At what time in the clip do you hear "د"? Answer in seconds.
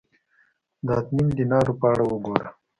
0.85-0.87